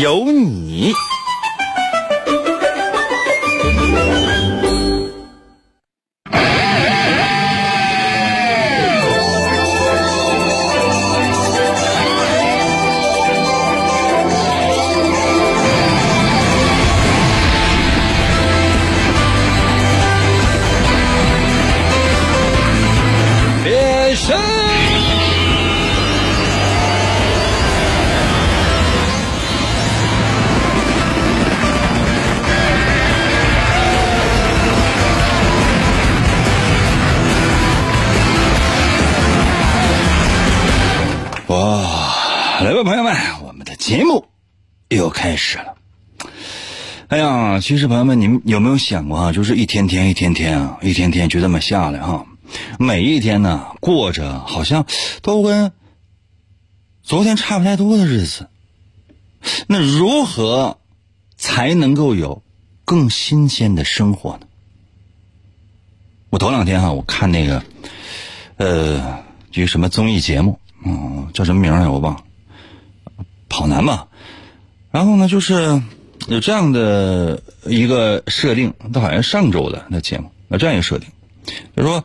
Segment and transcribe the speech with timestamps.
[0.00, 0.92] 有你。
[45.34, 45.74] 开始了。
[47.08, 49.32] 哎呀，其实朋友们，你们有没有想过啊？
[49.32, 52.24] 就是一天天、一天天啊，一天天就这么下来哈。
[52.78, 54.86] 每一天呢，过着好像
[55.22, 55.72] 都跟
[57.02, 58.48] 昨天差不太多的日子。
[59.66, 60.78] 那如何
[61.36, 62.44] 才能够有
[62.84, 64.46] 更新鲜的生活呢？
[66.30, 67.64] 我头两天哈、我看那个
[68.56, 72.24] 呃，一个什么综艺节目，嗯，叫什么名儿来我忘了，
[73.48, 74.06] 跑男吧。
[74.94, 75.82] 然后呢，就是
[76.28, 81.08] 有这样的一个设定，它好像上周的那节目有这样一个设定，
[81.76, 82.04] 就说，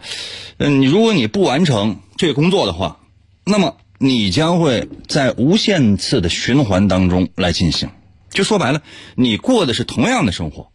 [0.58, 2.98] 嗯，你如果你不完成这个工作的话，
[3.44, 7.92] 那么你将会在无限次的循环当中来进行。
[8.32, 8.82] 就说白了，
[9.14, 10.72] 你过的是同样的生活，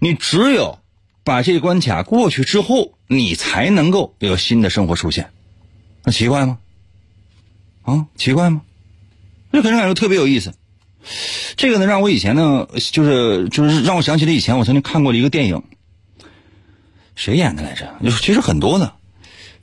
[0.00, 0.78] 你只有
[1.22, 5.28] 把这关卡过去之后，你才能够有新的生活出现。
[6.02, 6.60] 那奇怪吗？
[7.82, 8.62] 啊，奇怪吗？
[9.50, 10.54] 那可能感觉特别有意思。
[11.56, 15.62] 这个呢，让我以前呢，就是就是让我想起了以前我曾经看过的一个电影，
[17.14, 17.98] 谁演的来着？
[18.20, 18.92] 其实很多的，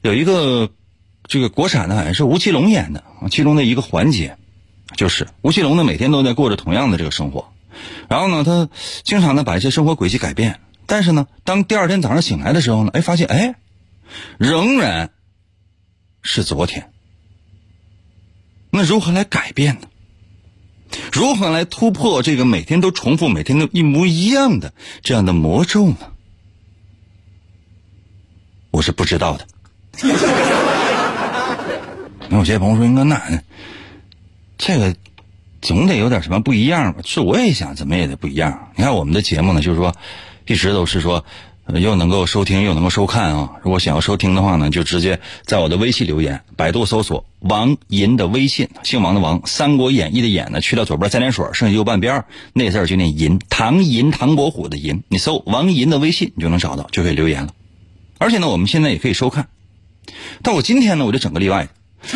[0.02, 0.70] 有一个
[1.28, 4.38] 这个国产的，好像是吴奇隆演的，其中的一个环节，
[4.96, 7.52] 就是吴奇隆呢每天都在过着同样的这个生活，
[8.10, 8.70] 然后呢，他
[9.04, 13.56] 经常呢把一些生活轨迹改变，但是呢，当第二天早上醒来的时候呢，哎，发现哎，
[14.38, 15.12] 仍然
[16.22, 16.92] 是昨天。
[18.72, 19.88] 那如何来改变呢？
[21.12, 25.98] 如何来突破这个每天都重复、每天都一模一样的这样的魔咒呢？
[28.72, 29.48] 我是不知道的。
[32.30, 33.22] 那有些朋友说：“应该那
[34.58, 34.96] 这个
[35.62, 38.72] 总得有点什么不一样吧？”是，我也想怎么也得不一样。
[38.76, 39.96] 你看我们的节目呢，就是说
[40.46, 41.26] 一直都是说。
[41.74, 43.54] 又能够收听，又能够收看啊！
[43.64, 52.24] 如果想要收听的话呢，就直接在我的微信留言，百度搜索王银的微信，姓王的王，《三国演义》的演呢，去掉左边三点水，剩下右半边
[52.54, 57.50] 那字就念银，唐银唐伯虎的银，你搜王银的微信，你就能找到，就可以留言了。
[58.20, 59.48] 而且呢，我们现在也可以收看。
[60.44, 61.68] 但我今天呢，我就整个例外，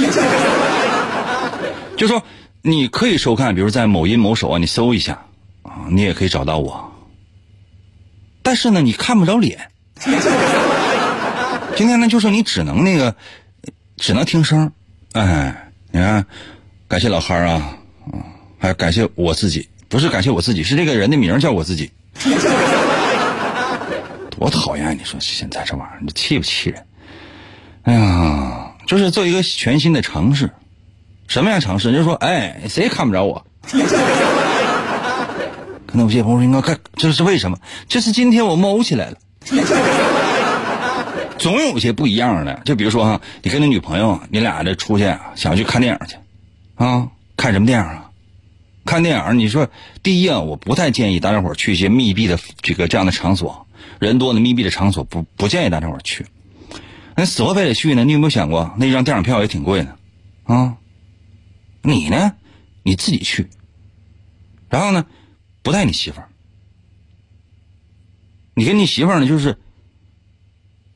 [1.98, 2.22] 就说
[2.62, 5.26] 你可以收看，比如在某音某手啊，你搜一下
[5.64, 6.89] 啊，你也可以找到我。
[8.42, 9.70] 但是呢，你看不着脸。
[11.76, 13.16] 今天呢，就是你只能那个，
[13.98, 14.72] 只能听声
[15.14, 16.26] 哎，你看，
[16.88, 17.78] 感谢老憨啊，
[18.12, 18.22] 嗯，
[18.58, 21.90] 还有感谢我自己，不是感谢我自己，是这个人的名叫我自己。
[24.30, 24.98] 多讨厌！
[24.98, 26.86] 你说现在这玩意儿，你气不气人？
[27.84, 30.50] 哎呀，就是做一个全新的尝试。
[31.28, 31.92] 什么样尝试？
[31.92, 33.46] 就是说，哎，谁也看不着我。
[35.90, 37.58] 可能有些朋友说应该看，这是为什么？
[37.88, 39.18] 这是今天我猫起来了。
[41.40, 46.16] 总有些不一样的，就比如说哈，你跟你女朋友，你俩这出去想去看电影去，
[46.76, 48.12] 啊，看什么电影啊？
[48.86, 49.68] 看电影，你说
[50.04, 53.66] 第一啊，我不太建议大家伙去一些密闭的这个这样的场所，
[53.98, 56.28] 人多的密闭的场所不不建议大家伙去。
[57.16, 58.06] 那死活非得去呢？
[58.06, 59.96] 你有没有想过，那张电影票也挺贵的，
[60.44, 60.76] 啊？
[61.82, 62.34] 你呢？
[62.84, 63.50] 你自己去，
[64.70, 65.06] 然后呢？
[65.62, 66.30] 不带你媳妇儿，
[68.54, 69.58] 你跟你媳妇儿呢就是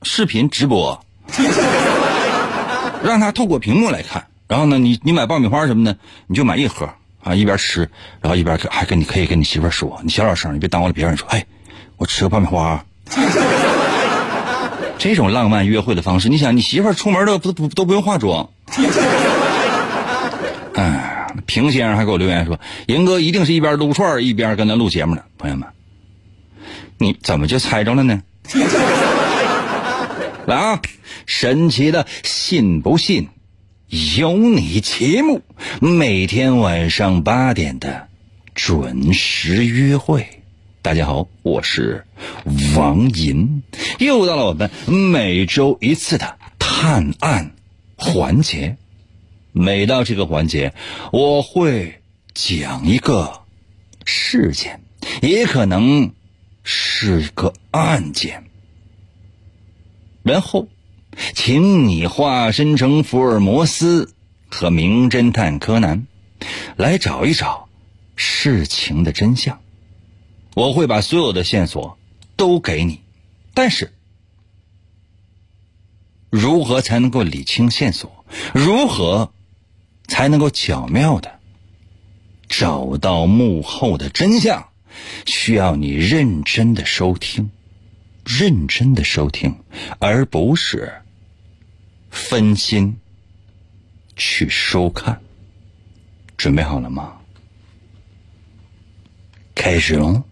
[0.01, 1.05] 视频直播，
[3.03, 4.27] 让她透过屏幕来看。
[4.47, 6.93] 然后呢，你你买爆米花什么的，你就买一盒
[7.23, 7.89] 啊，一边吃，
[8.21, 11.17] 然后一边还跟你可以跟你媳妇儿说，你小点声，你别耽误了别人。
[11.17, 11.45] 说，哎，
[11.97, 12.85] 我吃个爆米花。
[14.99, 18.49] 这种浪漫约会的方式，你想，你媳妇儿出门都不不都不用化妆。
[20.75, 25.67] 哎，平先生还给我留言说：“银哥一定是一边撸串一边跟他录节目呢。”朋友们，
[26.97, 28.21] 你怎么就猜着了呢？
[30.45, 30.81] 来啊！
[31.25, 33.29] 神奇的，信不信？
[34.17, 35.41] 有你节目，
[35.79, 38.07] 每天晚上八点的
[38.53, 40.27] 准时约会。
[40.81, 42.05] 大家好，我是
[42.75, 43.63] 王银，
[43.99, 47.51] 又到了我们每周一次的探案
[47.95, 48.75] 环节。
[49.53, 50.73] 每到这个环节，
[51.11, 52.01] 我会
[52.33, 53.43] 讲一个
[54.03, 54.81] 事件，
[55.21, 56.11] 也可能
[56.63, 58.43] 是个案件。
[60.23, 60.67] 然后，
[61.35, 64.13] 请你化身成福尔摩斯
[64.49, 66.07] 和名侦探柯南，
[66.75, 67.69] 来找一找
[68.15, 69.61] 事情的真相。
[70.55, 71.97] 我会把所有的线索
[72.35, 73.01] 都给你，
[73.53, 73.93] 但是，
[76.29, 78.25] 如何才能够理清线索？
[78.53, 79.31] 如何
[80.07, 81.39] 才能够巧妙的
[82.47, 84.67] 找到幕后的真相？
[85.25, 87.49] 需要你认真的收听。
[88.25, 89.53] 认真的收听，
[89.99, 90.93] 而不是
[92.09, 92.95] 分心
[94.15, 95.19] 去收看。
[96.37, 97.17] 准备好了吗？
[99.53, 100.23] 开始喽！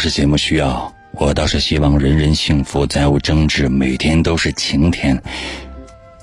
[0.00, 5.22] 是节目需要，我倒是希望人人幸福，再无争执，每天都是晴天。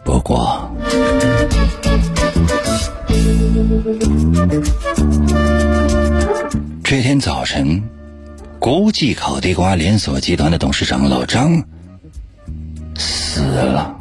[0.03, 0.67] 不过，
[6.83, 7.79] 这天早晨，
[8.57, 11.63] 国际烤地瓜连锁集团的董事长老张
[12.95, 13.95] 死了。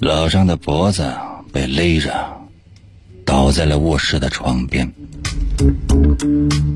[0.00, 1.10] 老张的脖子
[1.50, 2.35] 被勒着。
[3.46, 4.92] 倒在了卧室的床边。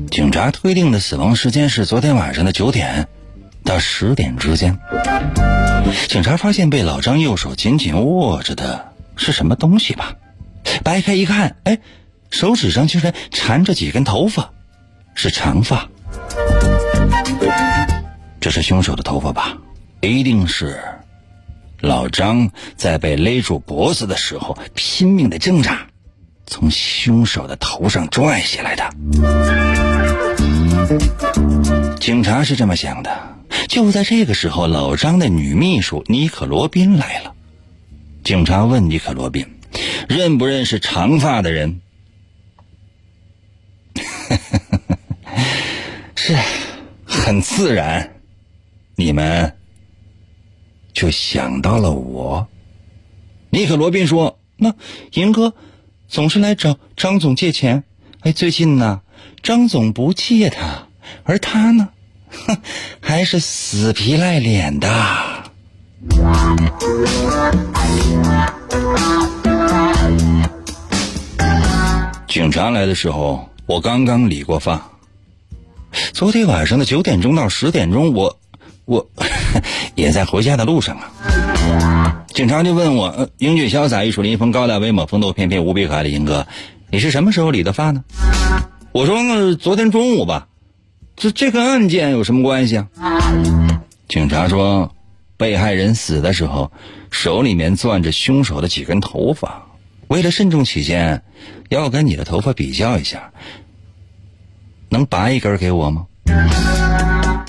[0.09, 3.09] 警察推定的死亡时间是昨天晚上的九点
[3.65, 4.79] 到十点之间。
[6.07, 10.13] 警察发现被老张右手紧紧握着的是什么东西吧？
[10.81, 11.79] 掰开一看，哎，
[12.29, 14.51] 手指上居然缠着几根头发，
[15.13, 15.89] 是长发。
[18.39, 19.57] 这是凶手的头发吧？
[19.99, 20.79] 一定是
[21.81, 25.87] 老张在被勒住脖子的时候拼命的挣扎。
[26.51, 28.93] 从凶手的头上拽下来的，
[31.97, 33.37] 警察是这么想的。
[33.69, 37.33] 就在这个时候，老张的女秘书尼可罗宾来了。
[38.25, 39.47] 警察问尼可罗宾
[40.09, 41.79] ：“认不认识长发的人？”
[46.15, 46.35] 是，
[47.05, 48.15] 很自然，
[48.95, 49.55] 你们
[50.91, 52.49] 就想到了我。
[53.51, 54.75] 尼可罗宾说：“那
[55.13, 55.53] 银哥。”
[56.11, 57.85] 总是来找张总借钱，
[58.19, 58.99] 哎，最近呢，
[59.41, 60.89] 张总不借他，
[61.23, 61.87] 而他呢，
[62.29, 62.57] 哼，
[62.99, 64.89] 还是死皮赖脸的。
[72.27, 74.85] 警察来的时候，我刚刚理过发。
[76.11, 78.37] 昨天晚上的九点钟到十点钟，我，
[78.83, 79.09] 我
[79.95, 81.09] 也在回家的路上啊。
[82.33, 86.47] 警察就问我：“英俊潇洒、玉树临风、高大威猛、风度翩翩、无比可爱的英哥，
[86.89, 88.03] 你是什么时候理的发呢？”
[88.93, 90.47] 我说：“那昨天中午吧。”
[91.15, 92.87] 这这跟案件有什么关系啊？
[94.07, 94.95] 警察说
[95.37, 96.71] ：“被害人死的时候，
[97.11, 99.67] 手里面攥着凶手的几根头发，
[100.07, 101.21] 为了慎重起见，
[101.69, 103.31] 要跟你的头发比较一下，
[104.89, 106.07] 能拔一根给我吗？”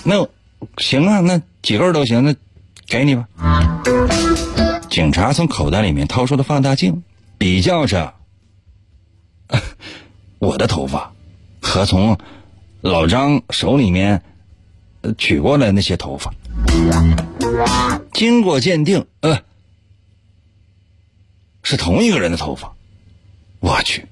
[0.05, 0.27] 那
[0.79, 2.35] 行啊，那几根都行，那
[2.89, 3.25] 给你吧。
[4.93, 7.03] 警察从口袋里面掏出了放大镜，
[7.39, 8.13] 比较着
[10.39, 11.11] 我的头发
[11.63, 12.19] 和从
[12.83, 14.23] 老张手里面
[15.17, 16.31] 取过来那些头发，
[18.13, 19.41] 经过鉴定，呃，
[21.63, 22.71] 是同一个人的头发。
[23.61, 24.07] 我去，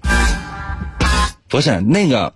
[1.47, 2.33] 不是那个，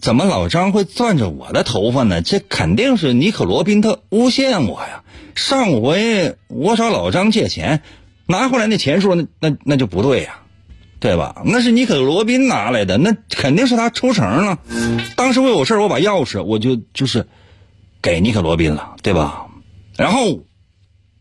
[0.00, 2.22] 怎么老张会攥着我的头发呢？
[2.22, 5.02] 这肯定是尼可罗宾特诬陷我呀。
[5.34, 7.82] 上回我找老张借钱，
[8.26, 10.38] 拿回来那钱数，那那那就不对呀，
[10.98, 11.42] 对吧？
[11.44, 14.58] 那是尼可罗宾拿来的，那肯定是他抽成了。
[15.14, 17.26] 当时我有事我把钥匙我就就是
[18.00, 19.46] 给尼可罗宾了，对吧？
[19.96, 20.44] 然后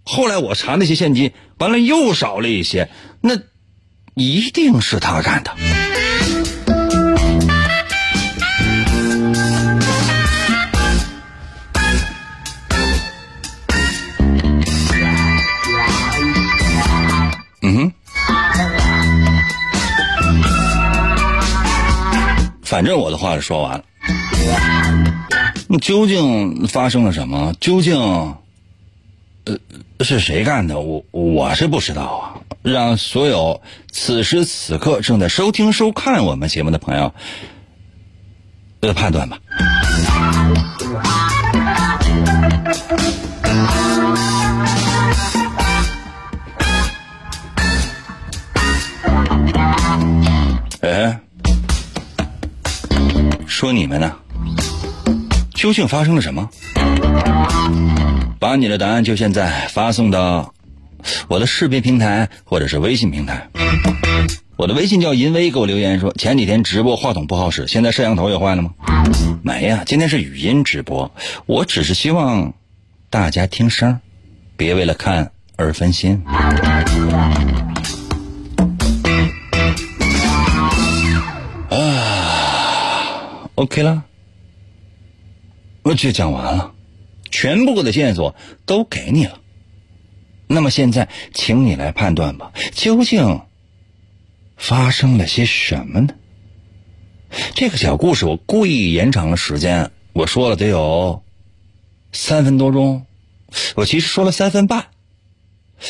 [0.04, 2.90] 后来我查那些现金，完了又少了一些，
[3.22, 3.38] 那
[4.14, 5.52] 一定是他干的。
[22.66, 23.84] 反正我的话是说完了。
[25.68, 27.54] 那究竟发生了什么？
[27.60, 27.96] 究竟，
[29.46, 29.58] 呃，
[30.02, 30.80] 是谁干的？
[30.80, 32.42] 我我是不知道啊。
[32.62, 37.14] 让所有此时此刻正在收听收看我们节目的朋友，
[38.80, 39.38] 呃，判断吧。
[50.82, 51.20] 哎，
[53.56, 54.14] 说你们呢？
[55.54, 56.50] 究竟发生了什么？
[58.38, 60.54] 把你的答案就现在发送到
[61.30, 63.48] 我的视频平台或者是微信平台。
[64.58, 68.72] 我的微信叫银威，给我留言说前几天直播话筒不好使，现在摄像头也坏了吗？
[69.42, 71.10] 没呀，今天是语音直播。
[71.46, 72.54] 我只是希望
[73.10, 74.02] 大家听声，
[74.58, 76.22] 别为了看而分心。
[83.56, 84.06] ，OK 了，
[85.84, 86.74] 我就讲完了，
[87.32, 88.36] 全部的线索
[88.66, 89.40] 都给你了。
[90.48, 93.42] 那么现在，请你来判断吧，究竟。
[94.58, 96.14] 发生了些什么呢？
[97.56, 101.24] 这个小故事我故意延长了时间，我说了得有
[102.14, 103.06] 三分多钟，
[103.76, 104.86] 我其实说了三分半，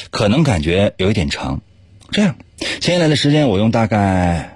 [0.10, 1.62] 可能感觉有一点长。
[2.10, 2.36] 这样，
[2.79, 4.54] 接下来的时间我用大概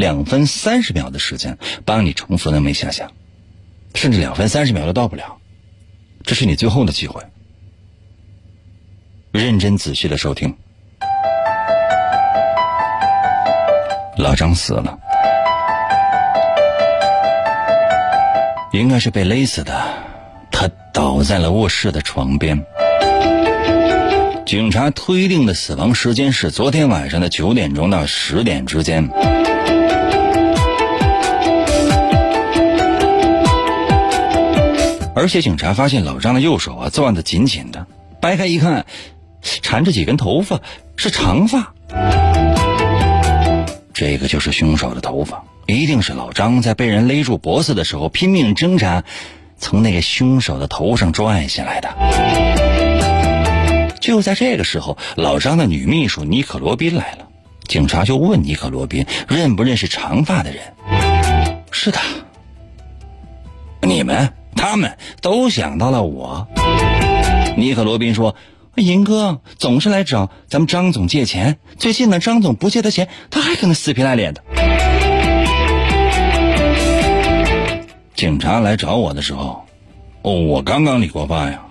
[0.00, 3.10] 两分三十秒的时间帮你重复那么一下下，
[3.94, 5.36] 甚至两分三十秒都到不了。
[6.24, 7.22] 这是你最后的机会，
[9.30, 10.56] 认真仔细的收听。
[14.16, 14.98] 老张死了，
[18.72, 19.78] 应该是被勒死的。
[20.50, 22.64] 他倒在了卧室的床边。
[24.46, 29.06] 警察推定的死亡时间是昨天晚上的九点钟到十点之间。
[35.14, 37.86] 而且警察发现老张的右手啊攥得紧紧的，
[38.20, 38.86] 掰开一看，
[39.42, 40.60] 缠着几根头发，
[40.96, 41.74] 是长发。
[43.92, 49.04] 这个就是凶手的头发，一定是老张在被人勒住脖子的时候拼命挣扎，
[49.58, 51.88] 从那个凶手的头上拽下来的。
[54.00, 57.28] 就在这个时候，老张的女秘书尼可罗宾来了，
[57.66, 60.62] 警察就问尼可罗宾认不认识长发的人。
[61.70, 61.98] 是的，
[63.82, 66.46] 你们他们都想到了我。
[67.56, 68.36] 尼克罗宾说。
[68.76, 74.42] 银哥总是来找咱们张总借钱，最近呢，张总不借他钱，他还跟他死皮赖脸的。
[78.14, 79.66] 警察来找我的时候，
[80.22, 81.62] 哦，我刚刚理过发呀，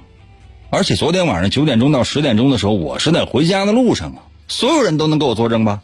[0.70, 4.22] 而且昨天晚上九点钟到十点钟的时候，我是在回家的路上啊。
[4.48, 5.82] 所有人都能给我作证吧？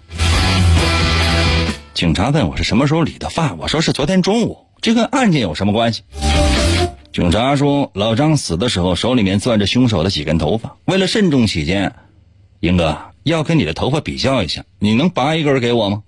[1.95, 6.03] 警察问我是什么时候理的发，我说是昨天中午，这跟案件有什么关系？
[7.15, 10.75] 警察说，老张死的时候手里面攥着凶手的几根头发。
[10.83, 11.95] 为了慎重起见，
[12.59, 16.03] 英哥要跟你的头发比较一下，你能拔一根给我吗？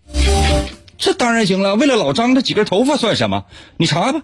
[0.98, 1.76] 这当然行了。
[1.78, 3.46] 为了老张这几根头发算什么？
[3.78, 4.20] 你查吧。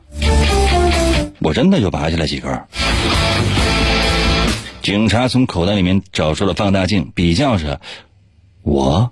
[1.40, 2.62] 我真的就拔下来几根。
[4.82, 7.80] 警察从口袋里面找出了放大镜，比较着
[8.62, 9.10] 我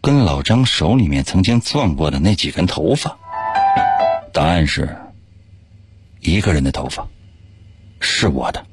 [0.00, 3.18] 跟老张手里面曾经攥过的那几根头发。
[4.32, 4.96] 答案是。
[6.26, 7.06] 一个人的头发，
[8.00, 8.66] 是我的。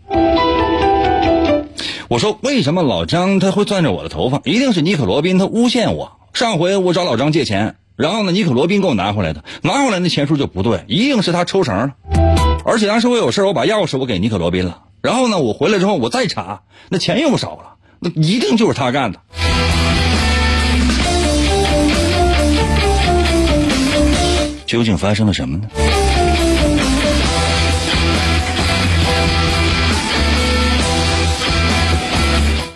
[2.07, 4.41] 我说，为什么老张他会攥着我的头发？
[4.43, 6.13] 一定是尼克罗宾他诬陷我。
[6.33, 11.91] 上回我找老张借钱，然后呢，尼克罗宾给我拿回来的，拿回来那钱数就不对，一定是他抽绳了。
[12.65, 14.86] 而且当时我有事我把钥匙我给尼克罗宾了。
[15.01, 19.19] 然后呢，我回来之后我再查，那钱又少了，那一定就是他干的。
[24.65, 25.67] 究竟发生了什么呢？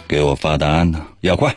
[0.07, 1.53] 给我发答案呢，要快！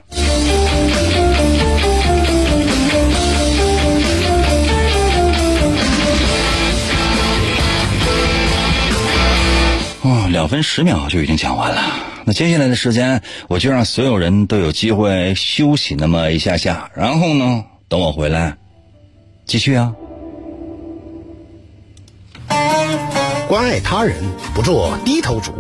[10.03, 11.81] 哦，两分十秒就已经讲完了。
[12.25, 18.57] 那接下来的时间，我就让所有人都有机会休息那么一下下，然后呢，等我回来
[19.47, 19.93] 继续啊。
[23.49, 24.17] 关爱他人，
[24.55, 25.53] 不做低头族，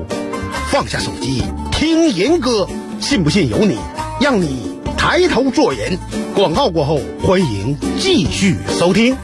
[0.70, 1.42] 放下手机。
[1.72, 2.64] 听人歌，
[3.00, 3.76] 信不信由你，
[4.20, 5.98] 让你抬头做人。
[6.32, 9.16] 广告过后，欢迎继续收听。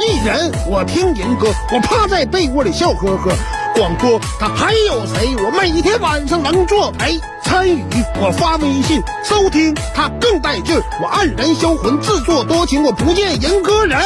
[0.00, 3.30] 一人我听人歌，我趴在被窝里笑呵呵。
[3.74, 5.34] 广播他还有谁？
[5.36, 7.84] 我每天晚上能作陪参与，
[8.20, 10.82] 我发微信收听他更带劲儿。
[11.02, 13.98] 我黯然销魂，自作多情，我不见人歌人。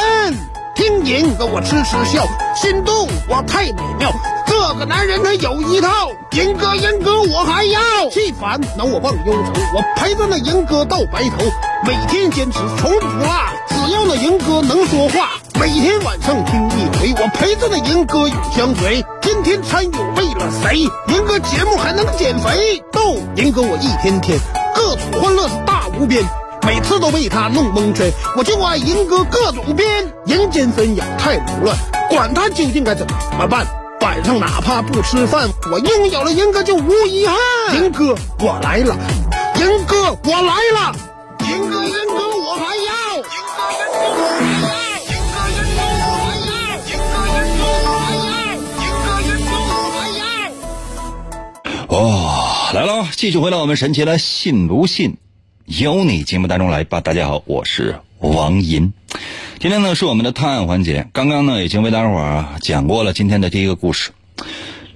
[0.74, 4.10] 听银哥我痴痴笑，心动我太美妙。
[4.46, 7.80] 这个男人他有一套，银哥银哥我还要。
[8.10, 11.44] 气烦恼我忘忧愁，我陪着那银哥到白头，
[11.84, 13.28] 每天坚持从不落。
[13.88, 19.02] 只要那银哥能说话，每天晚上听一回，我陪着那银哥永相随。
[19.22, 20.80] 天天参与为了谁？
[21.08, 22.84] 银哥节目还能减肥？
[22.92, 24.38] 逗银哥我一天天
[24.74, 26.22] 各种欢乐是大无边。
[26.66, 29.88] 每次都被他弄蒙圈，我就爱银哥各种编，
[30.26, 31.74] 人间纷扰太无乱，
[32.10, 33.06] 管他究竟该怎
[33.38, 33.66] 么办。
[34.02, 37.38] 晚上哪怕不吃饭，我拥有了银哥就无遗憾。
[37.74, 38.94] 银哥我来了，
[39.58, 40.94] 银哥我来了，
[41.48, 42.27] 银哥银哥
[51.88, 55.16] 哦，来了，继续回到我们神奇的“信不信
[55.64, 57.00] 由你”节目当中来吧。
[57.00, 58.92] 大家好，我是王银。
[59.58, 64.10] 今天呢是我们的探案环节，刚刚呢已经为大家伙儿讲过了今天的第一个故事，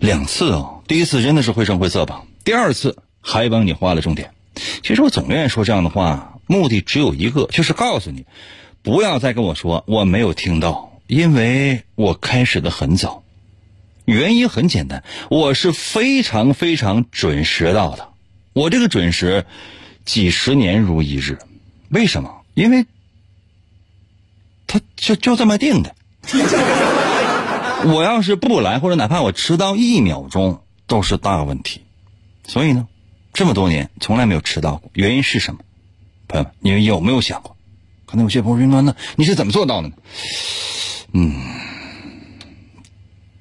[0.01, 4.33] 两次哦，第一次真的是绘声绘色吧，第二次还帮你画了重点。
[4.83, 8.27] 其实我总愿意说这样的话，目的只有一个，就是告诉你，
[8.83, 13.22] 不要再跟我说我没有听到，因为我开始的很早。
[14.12, 18.09] 原因很简单，我是非常非常准时到的，
[18.52, 19.47] 我这个准时
[20.04, 21.38] 几十年如一日。
[21.88, 22.42] 为什么？
[22.54, 22.87] 因为。
[24.66, 25.95] 他就就这么定的。
[27.85, 31.83] 我要是不来，或者哪怕我迟到一秒钟，都是大问题。
[32.49, 32.88] 所以呢，
[33.35, 34.90] 这么多年从来没有迟到过。
[34.95, 35.61] 原因是什么？
[36.26, 37.54] 朋友们，你们有没有想过？
[38.07, 39.95] 可能有些朋友说：“那你是怎么做到的呢？”
[41.13, 41.34] 嗯，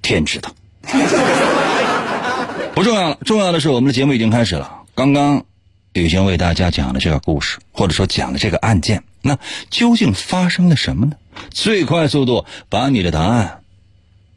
[0.02, 0.54] 天知道。
[2.76, 4.84] 不重要了，重要的是我们的节目已经开始了。
[4.96, 5.46] 刚刚
[5.94, 9.04] 已经为大家讲了这个故事，或者说讲了这个案件。
[9.22, 9.38] 那
[9.70, 11.14] 究竟发生了什么呢？
[11.52, 13.62] 最快速度把你的答案，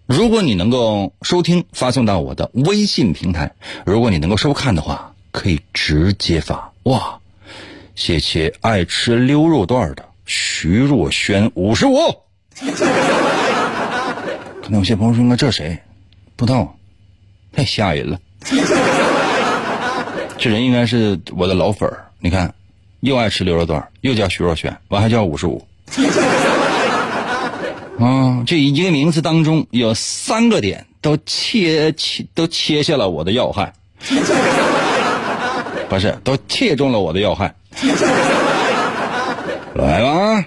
[0.06, 3.48] 如果你能够收听，发送到我的微信平台；
[3.86, 6.72] 如果你能够收看的话，可以直接发。
[6.84, 7.18] 哇，
[7.94, 11.96] 谢谢爱吃溜肉段的徐若瑄五十五。
[14.62, 15.78] 可能有些朋友说：“那这谁？
[16.37, 16.77] 不知道，
[17.53, 18.18] 太吓人了。
[20.37, 22.05] 这人应该是我的老粉儿。
[22.18, 22.53] 你看，
[23.01, 25.64] 又爱吃牛肉段，又叫徐若瑄，完还叫五十五。
[28.01, 33.73] 啊，这一个名字当中有三个点都切切都切下了我的要害，
[35.88, 37.55] 不是都切中了我的要害。
[39.75, 40.44] 来吧。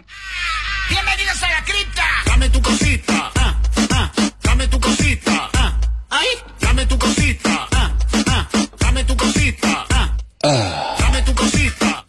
[10.41, 10.95] 啊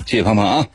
[0.07, 0.67] 谢谢胖胖啊。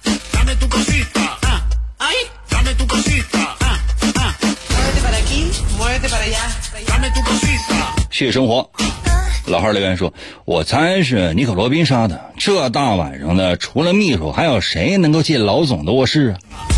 [8.11, 8.69] 谢谢生活，
[9.47, 10.13] 老汉留言说
[10.45, 12.31] ：“我猜是尼可罗宾杀的。
[12.37, 16.69] 这大晚上的，除了秘书，还有谁能够进老总的卧室啊？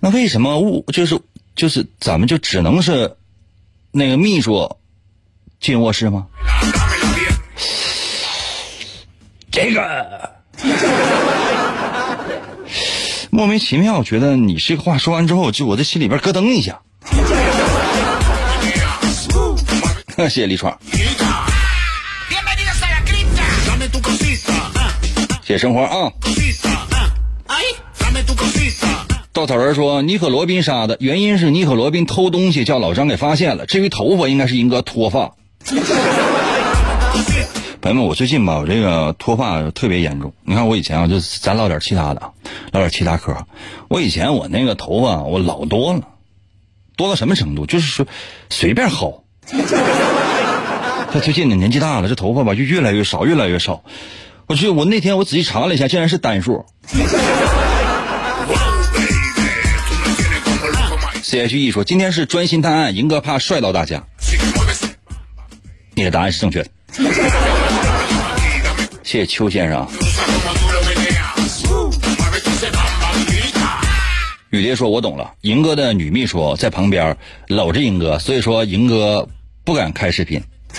[0.00, 1.20] 那为什么我就是
[1.54, 3.16] 就是咱们就只能是
[3.92, 4.76] 那个秘书
[5.60, 6.26] 进卧室吗？
[9.62, 10.30] 这个
[13.28, 16.80] 莫名其妙，觉得你这个话说完之后，就我的心里边咯噔一下。”
[20.16, 20.78] 谢谢李闯，
[25.42, 26.10] 谢谢生活啊！
[29.32, 33.66] 稻草人说：“尼可罗宾杀的原因是尼可罗宾偷东西，叫老张给发现了。
[33.66, 35.32] 至于头发，应该是英哥脱发。”
[37.80, 40.34] 朋友们，我最近吧，我这个脱发特别严重。
[40.44, 42.20] 你看我以前啊，就咱唠点其他的，
[42.72, 43.46] 唠点其他嗑。
[43.88, 46.02] 我以前我那个头发我老多了，
[46.96, 47.64] 多到什么程度？
[47.64, 48.06] 就是说
[48.50, 49.22] 随便薅。
[51.10, 53.82] 他最近呢，年纪大了，这头发吧就越来越少，越来越少。
[54.46, 56.66] 我去，我那天我仔细查了一下，竟然是单数。
[61.22, 64.04] C H E 说：“今天是专心探案，赢哥怕帅到大家。”
[65.94, 66.70] 你的答案是正确的。
[69.10, 69.84] 谢谢邱先生。
[74.50, 77.16] 雨蝶说：“我懂了，银哥的女秘书在旁边
[77.48, 79.28] 搂着银哥，所以说银哥
[79.64, 80.40] 不敢开视频。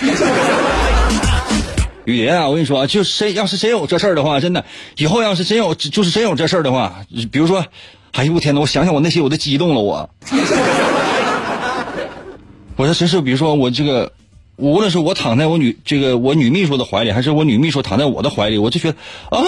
[2.06, 4.64] 雨蝶啊，我跟你说，就谁要是真有这事儿的话，真的，
[4.96, 7.62] 以后要是真有，就是真有这事儿的话，比如说，
[8.12, 10.08] 哎呦我天呐，我想想我那些我都激动了，我，
[12.76, 14.10] 我说真是，比如说我这个
[14.56, 18.98] 无论是我躺在我女这个我女秘书的怀里，还是我女秘书躺在我的怀里，我就觉得
[19.30, 19.42] 啊，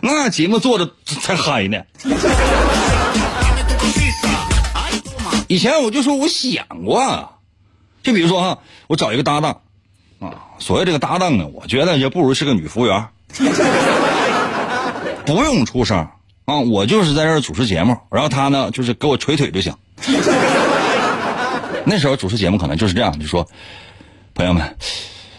[0.00, 1.82] 那节目做的才嗨呢。
[5.48, 7.32] 以前我就说我想过，
[8.02, 9.60] 就比如说哈，我找一个搭档
[10.18, 13.08] 啊，所谓这个搭档呢，我觉得也不如是个女服务员，
[15.24, 15.98] 不用出声
[16.46, 19.72] 啊，我就是在这儿主持节目，然后他呢就是给我捶腿就行。
[21.88, 23.48] 那时候主持节目可能就是这样，就说
[24.34, 24.76] 朋友们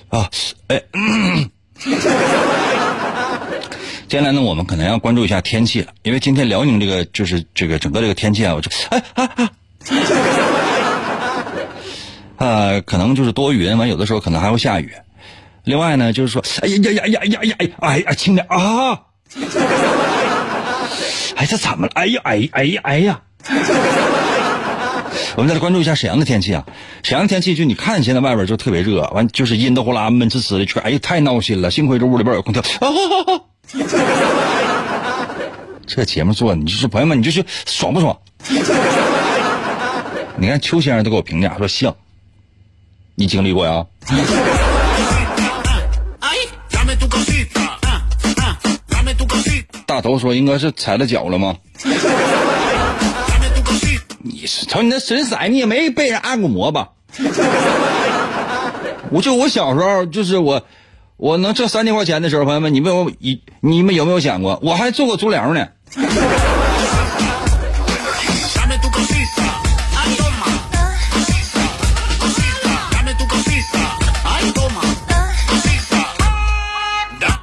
[0.10, 0.30] 啊，
[0.68, 0.82] 哎，
[4.08, 9.50] 接下来呢，我们可能要关注一下天气了，因为今天辽宁这个就是这个整个这个天气啊，我就哎哎哎。
[12.38, 14.94] 呃， 可能就是多云，完有的时候可能还会下雨。
[15.66, 19.02] 另外呢，就是说，哎呀呀呀呀呀呀，哎呀，轻点啊！
[21.36, 21.92] 哎，这怎么了？
[21.96, 23.22] 哎呀，哎哎呀，哎呀！
[25.38, 26.66] 我们再来关注一下沈阳的天气啊。
[27.04, 31.70] 沈阳天气就你看，现在外边就特别热，完就是阴的呼啦、闷呲呲的，全哎呀太闹心了。
[31.70, 32.64] 幸亏这屋里边有空调。
[35.86, 38.18] 这节目做，你就是朋友们，你就是爽不爽？
[40.38, 41.96] 你看邱先生都给我评价说像，
[43.14, 43.86] 你经历过呀？
[49.86, 51.56] 大头说应该是踩了脚了吗？
[54.48, 56.90] 瞅你那神色，你也没被人按过摩吧？
[59.12, 60.64] 我就我小时候就是我，
[61.18, 65.68] 我能挣三千块钱的时候，朋友们，你们有你你们有没有想过，我还做过足疗呢？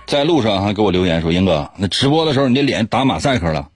[0.06, 3.66] 在路上还给我留言说：“英哥，那直播的时候你的脸打马赛克了。”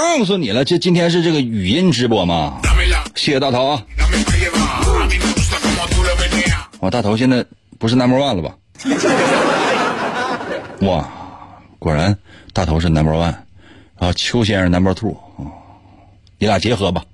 [0.00, 2.58] 告诉你了，这今天是这个语音直播吗？
[3.14, 3.82] 谢谢大头啊！
[6.80, 7.44] 我大头现在
[7.78, 8.54] 不是 number one 了吧？
[10.80, 11.06] 哇，
[11.78, 12.16] 果然
[12.54, 13.34] 大头是 number one，
[13.98, 15.14] 然后，邱先生 number two，
[16.38, 17.04] 你俩结合吧。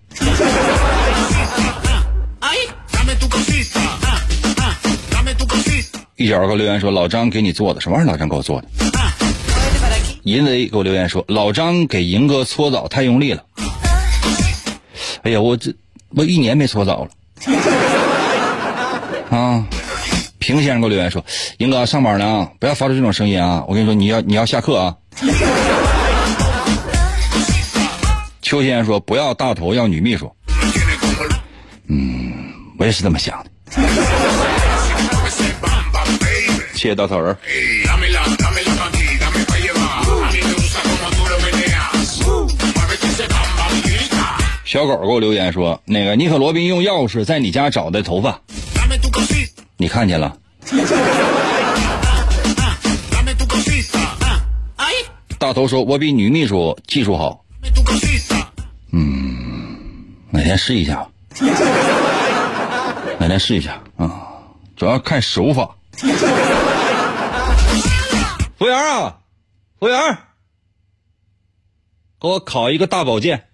[6.19, 8.13] 一角给我留言说：“老张给你做的什么玩意儿？
[8.13, 8.69] 老张给我做的。”
[10.27, 13.45] 银雷给我留言说：“老张给银哥搓澡太用力了。”
[15.23, 15.73] 哎呀，我这
[16.17, 17.11] 我一年没搓澡了。
[19.31, 19.65] 啊！
[20.41, 21.25] 平先生给我留言说
[21.59, 23.65] ：“银哥上班呢，不要发出这种声音啊！
[23.69, 24.97] 我跟你说，你要你要下课啊。”
[28.43, 30.29] 邱先生说：“不要大头，要女秘书。”
[31.87, 33.51] 嗯，我也是这么想的。
[36.75, 37.39] 谢谢大头儿。
[44.67, 48.43] 小狗给我留言说：“那个尼克罗宾用钥匙在你家找的头发，
[49.77, 50.37] 你看见了？”
[55.39, 57.45] 大头说：“我比女秘书技术好。”
[58.93, 59.79] 嗯，
[60.31, 61.07] 哪天试一下？
[63.21, 64.11] 哪天试一下啊？
[64.75, 65.77] 主要看手法。
[68.59, 69.19] 服务员啊，
[69.79, 70.19] 服务员，
[72.21, 73.45] 给我烤一个大保健。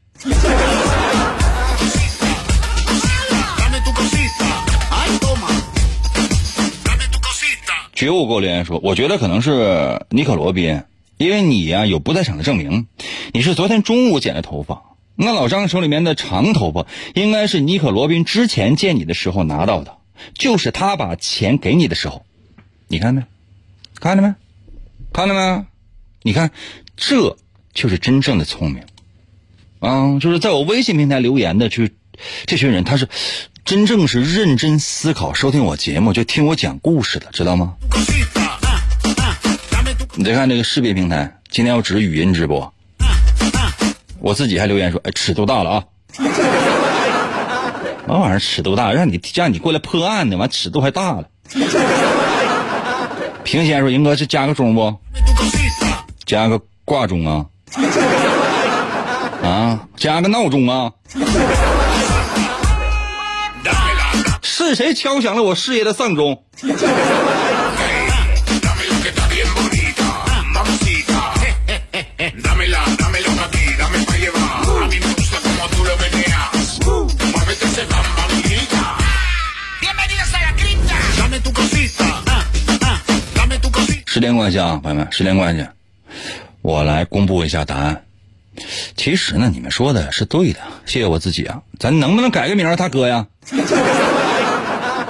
[8.02, 10.82] 觉悟给我留言说，我觉得可能是尼可罗宾，
[11.18, 12.88] 因为你呀有不在场的证明，
[13.32, 14.82] 你是昨天中午剪的头发。
[15.14, 19.98] 那老张手里面的长头发，应该是尼可罗宾之前见你的时候拿到的，
[20.34, 22.26] 就是他把钱给你的时候，
[22.88, 23.22] 你看没？
[24.00, 24.34] 看到没？
[25.12, 25.64] 看到没？
[26.22, 26.50] 你看，
[26.96, 27.36] 这
[27.72, 28.82] 就是真正的聪明，
[29.78, 31.92] 啊，就是在我微信平台留言的，去
[32.46, 33.08] 这群人，他是
[33.64, 37.74] 真正是认真思考收听我节目，就听我讲故事的，知道吗？
[40.14, 42.72] 你再看这个视频平台，今天我只是语音直播，
[44.20, 45.84] 我自己还留言说，哎，尺度大了啊！
[46.14, 46.22] 什
[48.08, 48.92] 么玩意儿尺度大？
[48.92, 51.24] 让你让你过来破案呢，完尺度还大了。
[53.42, 54.94] 平先说：“英哥是加个钟不？
[56.26, 57.46] 加个挂钟啊？
[59.42, 59.80] 啊？
[59.96, 60.92] 加个闹钟啊？
[64.68, 66.44] 是谁敲响了我事业的丧钟？”
[84.06, 85.66] 时间关系啊，朋友们，时间关系，
[86.60, 88.04] 我来公布一下答案。
[88.94, 91.60] 其实呢，你们说的是对的，谢谢我自己啊。
[91.80, 93.26] 咱能不能改个名儿，大哥呀？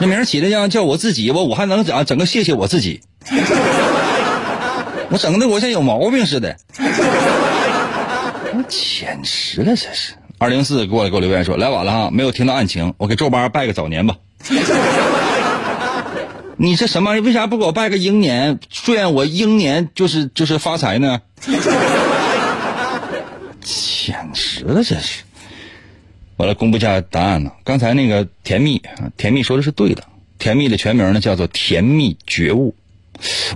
[0.02, 3.00] 这名儿起的叫叫我自己，我我还能整整个谢谢我自己。
[5.10, 6.56] 我整的我像有毛病似的。
[6.76, 10.14] 我简直了，这是。
[10.38, 14.16] 二零四过来给我留言说来晚了哈，没有听到案情，我给周八拜个早年吧。
[16.58, 17.12] 你这什么？
[17.20, 18.58] 为啥不给我拜个英年？
[18.70, 21.20] 祝愿我英年就是就是发财呢？
[23.62, 25.22] 简直了，这是！
[26.36, 27.54] 我来公布一下答案了。
[27.62, 28.82] 刚才那个甜蜜，
[29.16, 30.02] 甜蜜说的是对的。
[30.38, 32.74] 甜蜜的全名呢叫做甜蜜觉悟。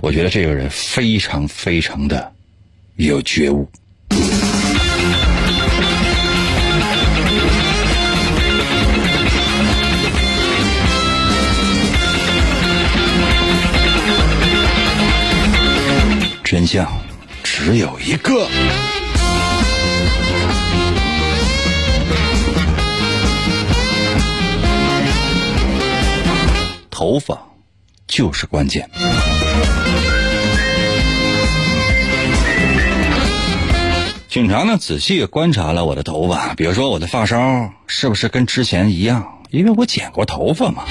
[0.01, 2.31] 我觉得这个人非常非常的
[2.95, 3.67] 有觉悟。
[16.43, 16.89] 真相
[17.43, 18.47] 只有一个。
[26.99, 27.37] 头发
[28.07, 28.89] 就是关键。
[34.27, 39.43] 警察呢，仔细观察了我的头发，比如说我的发梢是不是跟之前一样？
[39.51, 40.85] 因为我剪过头发嘛。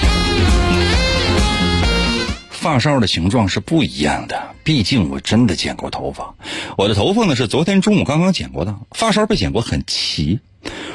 [2.51, 6.35] 发梢的形状是不一样的，毕竟我真的剪过头发。
[6.77, 10.39] 我的头发呢是昨天中午刚刚剪过的，发梢被剪过很齐，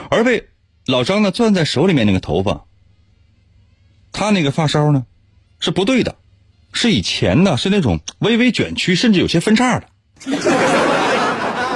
[0.08, 0.48] 而被
[0.86, 2.64] 老张呢攥在手里面那个头发，
[4.12, 5.04] 他那个发梢呢
[5.58, 6.16] 是不对的，
[6.72, 9.86] 是以前呢是那种微微卷曲，甚至有些分叉的。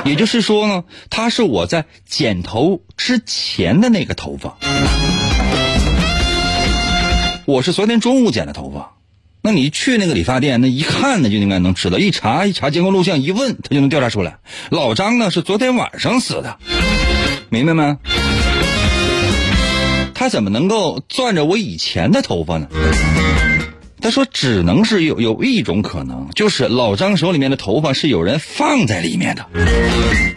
[0.04, 4.56] 也就是说呢，他是我在剪头之前的那个头发，
[7.44, 8.92] 我是昨天中午剪的头发。
[9.42, 14.38] 那你去那个理发店，那一看呢就应该能知道，一查一查监控录像，一问他就能调查出来。
[14.70, 16.58] 老张呢是昨天晚上死的，
[17.48, 17.96] 明白没？
[20.18, 22.66] 他怎么能够攥着我以前的头发呢？
[24.00, 29.46] 他说只能是有有一种可能，就是老张手里面的头发是有人放在里面的，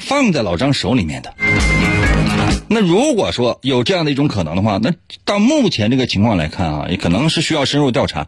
[0.02, 1.34] 放在老张手里面的。
[2.68, 4.92] 那如果说有这样的一种可能的话，那
[5.24, 8.28] 到目前这个情况来看啊，也可能是需要深入调查。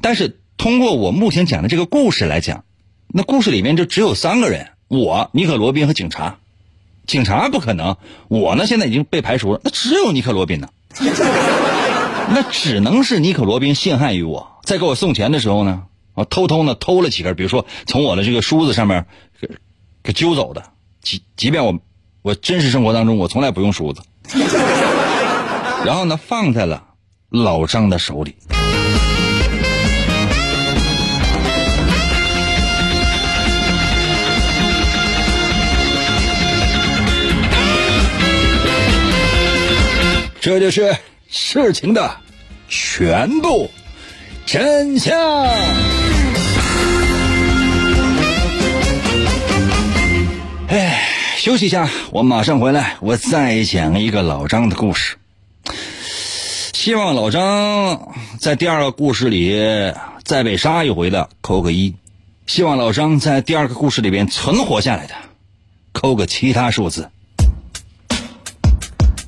[0.00, 2.62] 但是通过我目前讲的这个故事来讲，
[3.08, 6.38] 那故事里面就只有三个人：我、尼克罗宾和警察。
[7.04, 7.96] 警察不可能，
[8.28, 10.68] 我呢现在已经被排除了，那只有尼克罗宾呢。
[12.34, 15.82] 那只能是尼可罗宾陷害于我，在给我送钱的时候呢，
[16.14, 19.06] 我，偷偷呢偷了几根，比如说从我的这个梳子上面
[19.40, 19.48] 给
[20.02, 20.62] 给揪走的。
[21.02, 21.78] 即即便我。
[22.22, 24.00] 我真实生活当中，我从来不用梳子，
[25.84, 26.84] 然后呢，放在了
[27.30, 28.36] 老张的手里。
[40.42, 40.96] 这就是
[41.30, 42.16] 事情的
[42.68, 43.70] 全部
[44.44, 45.16] 真相。
[50.66, 51.08] 哎。
[51.36, 52.96] 休息一下，我马上回来。
[53.00, 55.16] 我再讲一个老张的故事。
[56.72, 59.56] 希望老张在第二个故事里
[60.24, 61.94] 再被杀一回的扣个一；
[62.46, 65.14] 希望老张在第二个故事里边存活下来的
[65.92, 67.10] 扣个其他数字。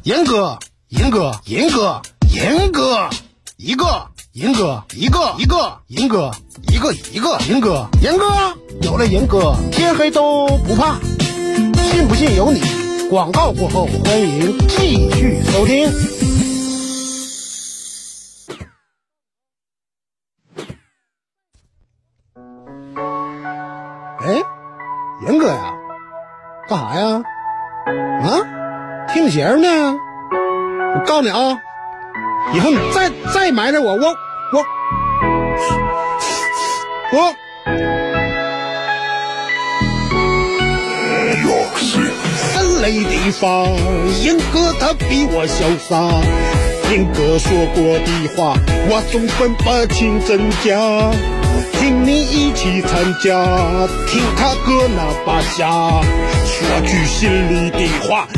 [0.04, 0.56] 严哥，
[0.96, 3.10] 银哥，银哥，银哥，
[3.56, 6.30] 一个，银哥，一个，一个，银哥，
[6.68, 8.26] 一个，一个，银哥，银哥，
[8.82, 11.00] 有了银哥，天黑都不怕。
[11.90, 12.62] 信不信由你。
[13.10, 15.90] 广告过后，欢迎继续收听。
[24.20, 24.42] 哎，
[25.26, 25.74] 严哥呀，
[26.68, 27.22] 干啥呀？
[28.22, 29.68] 啊，听弦呢？
[31.24, 31.58] 你啊，
[32.52, 34.14] 以后你再再埋汰我，我
[34.52, 34.64] 我
[37.12, 37.34] 我。
[42.82, 43.66] 没地方，
[44.22, 45.96] 英哥他比我潇洒。
[46.92, 48.54] 英哥说过的话，
[48.90, 50.76] 我总分不清真假。
[51.78, 53.42] 请你一起参加，
[54.06, 55.66] 听他哥那把下，
[56.44, 58.28] 说句心里的话。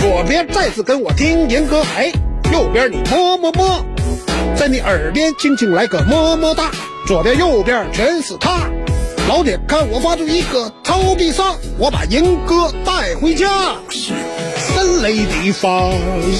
[0.00, 2.10] 左边再次跟我听严歌，哎，
[2.50, 3.84] 右边你么么么，
[4.56, 6.70] 在你耳边轻轻来个么么哒，
[7.06, 8.62] 左边右边全是他。
[9.28, 13.74] 老铁，看我发出一个超必杀，我把严哥带回家。
[14.56, 15.90] 森雷的发，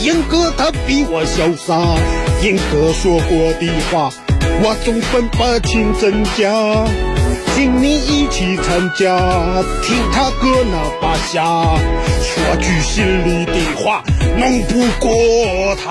[0.02, 1.76] 严哥他比我潇洒，
[2.42, 4.10] 严哥说过的话，
[4.62, 6.50] 我总分不清真假。
[7.60, 9.18] 请你一起参加，
[9.82, 11.44] 听他歌那把下，
[12.22, 14.02] 说句心里的话，
[14.38, 15.90] 弄不过他。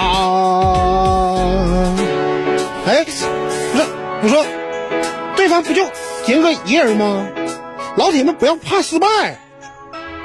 [2.87, 3.23] 哎，不是，
[4.23, 4.43] 我说，
[5.35, 5.83] 对方不就
[6.25, 7.27] 严哥一人吗？
[7.97, 9.07] 老铁们不要怕失败，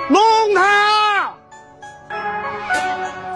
[0.09, 0.23] 弄
[0.55, 1.35] 他！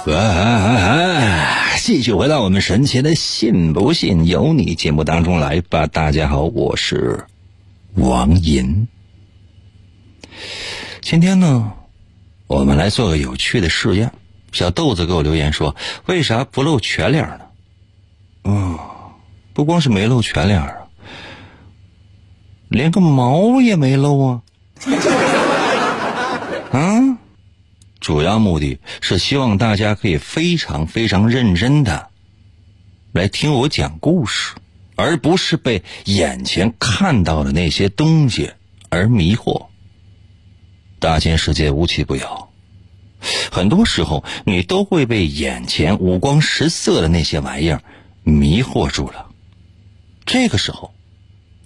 [0.07, 1.79] 哎哎哎！
[1.83, 5.87] 继续回到我们神奇的“信不信由你”节目当中来吧。
[5.87, 7.27] 大家好，我是
[7.99, 8.87] 王银。
[11.01, 11.73] 今天呢，
[12.47, 14.13] 我们来做个有趣的试验。
[14.53, 15.75] 小豆子给我留言说
[16.07, 17.41] ：“为啥不露全脸呢？”
[18.45, 18.79] 哦，
[19.53, 20.73] 不光是没露全脸啊，
[22.69, 24.43] 连个毛也没露啊！
[26.73, 27.19] 啊！
[28.01, 32.09] 主要目的是希望大家可以非常非常认真的
[33.13, 34.55] 来听我讲故事，
[34.99, 38.51] 而不是被眼前看到的那些东西
[38.89, 39.67] 而迷惑。
[40.99, 42.49] 大千世界无奇不有，
[43.53, 47.81] 很多时候你都会被眼前五光十色的那些玩意儿
[48.25, 49.29] 迷惑住了。
[50.27, 50.93] 这个时候，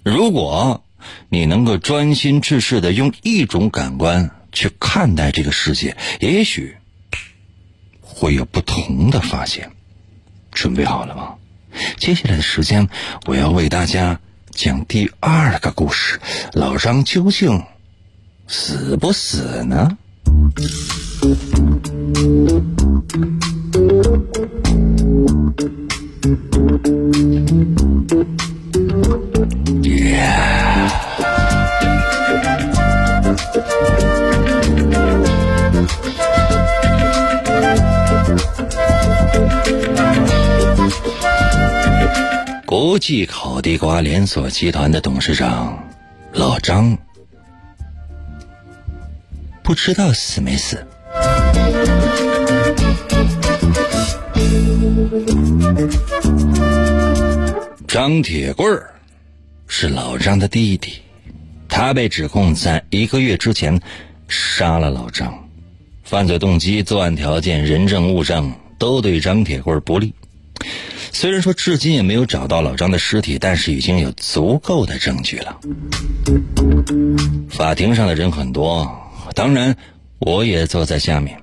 [0.03, 0.83] 如果
[1.27, 6.77] 你能够专心致志的用一种感官去看待这个世界，也许
[7.99, 9.71] 会有不同的发现。
[10.51, 11.33] 准备好了吗？
[11.97, 12.87] 接下来的时间，
[13.25, 14.19] 我要为大家
[14.51, 16.19] 讲第二个故事。
[16.53, 17.63] 老张究竟
[18.47, 19.97] 死不死呢？
[42.75, 45.77] 国际烤地瓜连锁集团的董事长
[46.31, 46.97] 老张，
[49.61, 50.83] 不知道死没死。
[57.87, 58.81] 张铁棍
[59.67, 60.93] 是老张的弟弟，
[61.69, 63.79] 他被指控在一个月之前
[64.27, 65.47] 杀了老张，
[66.03, 70.11] 犯罪动机、作案条件、人证物证都对张铁棍不利。
[71.13, 75.57] 虽然说至今也没有找到老张的尸体，但是已经有足够的证据了。
[77.49, 78.91] 法庭上的人很多，
[79.35, 79.75] 当然
[80.19, 81.39] 我也坐在下面。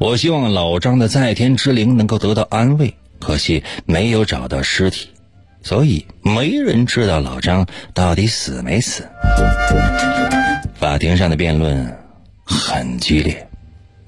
[0.00, 5.10] 我希望老张的在天之灵能够得到安慰，可惜没有找到尸体，
[5.62, 9.06] 所以没人知道老张到底死没死。
[10.74, 11.94] 法庭上的辩论
[12.44, 13.46] 很激烈，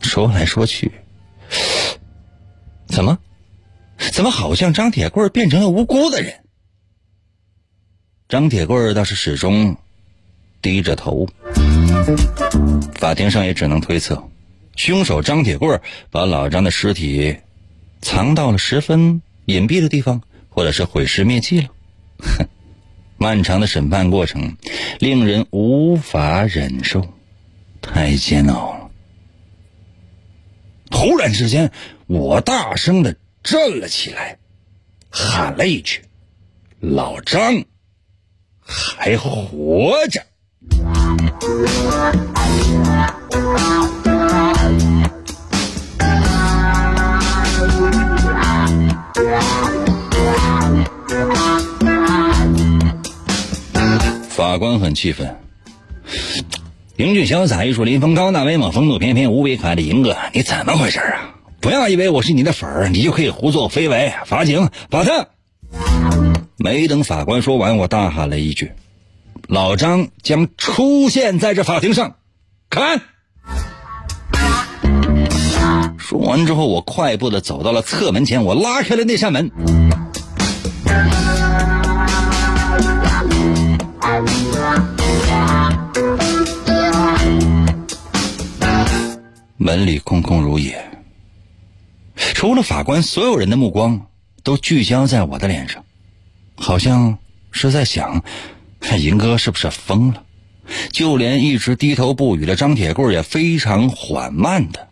[0.01, 0.90] 说来说去，
[2.88, 3.16] 怎么？
[4.13, 6.41] 怎么好像张铁棍变成了无辜的人？
[8.29, 9.77] 张铁棍倒是始终
[10.61, 11.29] 低着头。
[12.95, 14.29] 法庭上也只能推测，
[14.77, 15.81] 凶手张铁棍
[16.11, 17.39] 把老张的尸体
[18.01, 21.69] 藏到了十分隐蔽的地方，或者是毁尸灭迹了。
[22.19, 22.47] 哼，
[23.17, 24.57] 漫长的审判过程
[25.01, 27.07] 令人无法忍受，
[27.81, 28.91] 太煎熬了。
[30.91, 31.73] 突然之间，
[32.07, 33.17] 我大声的。
[33.51, 34.37] 站了起来，
[35.09, 36.03] 喊了一句
[36.81, 37.65] ：“老张
[38.61, 40.23] 还活着！”
[54.29, 55.35] 法官很气愤，
[56.97, 61.37] 英俊潇洒、玉树临风、高大威猛、风度翩翩、无比可爱的银哥，你怎么回事啊？
[61.61, 64.13] 不要以为我是你的粉儿，你就可以胡作非为。
[64.27, 65.27] 法警，把他！
[66.57, 68.73] 没等法官说完，我大喊了一句
[69.49, 72.15] ：“老张将出现在这法庭上，
[72.71, 73.01] 看！”
[75.99, 79.51] 说完之后，我快步的走到了侧门前，我拉开了那扇门。
[89.57, 90.88] 门里空空如也。
[92.39, 94.12] 除了法官，所有人的目光
[94.45, 95.84] 都聚焦在我的脸上，
[96.55, 97.18] 好像
[97.51, 98.22] 是在想：
[98.97, 100.22] 银哥是不是疯了？
[100.93, 104.89] 就连一直低头不语的张铁棍也非常缓慢的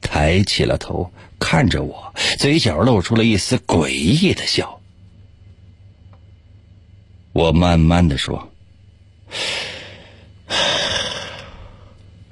[0.00, 1.10] 抬起了头，
[1.40, 4.80] 看着我，嘴角露出了一丝诡异的笑。
[7.32, 8.48] 我慢慢的说：“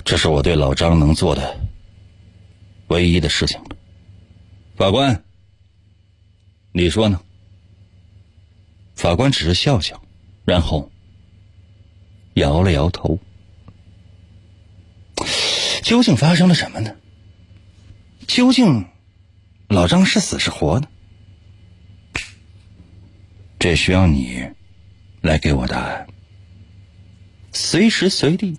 [0.05, 1.59] 这是我对老张能做的
[2.87, 3.61] 唯一的事情。”
[4.77, 5.23] 法官，
[6.73, 7.21] 你说呢？
[8.97, 10.03] 法官只是笑笑，
[10.45, 10.91] 然后
[12.35, 13.21] 摇了摇头。
[15.83, 16.97] 究竟发生了什么呢？
[18.27, 18.87] 究竟
[19.69, 20.89] 老张是死是活呢？
[23.61, 24.45] 这需要你
[25.21, 26.09] 来给我答案。
[27.53, 28.59] 随时随地，